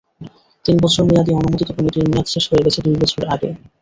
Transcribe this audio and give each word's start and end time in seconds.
তিন 0.65 0.75
বছর 0.83 1.01
মেয়াদি 1.07 1.31
অনুমোদিত 1.33 1.69
কমিটির 1.71 2.09
মেয়াদ 2.11 2.27
শেষ 2.33 2.45
হয়ে 2.49 2.65
গেছে 2.65 2.79
দুই 2.85 2.95
বছর 3.01 3.21
আগে। 3.33 3.49